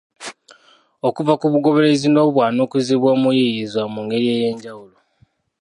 [1.07, 4.97] Okuva ku bugoberezi n’obwanukuzi bw’omuyiiyizwa mu ngeri ey’enjawulo.